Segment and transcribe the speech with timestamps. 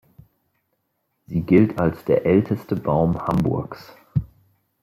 [1.27, 3.95] Sie gilt als der älteste Baum Hamburgs.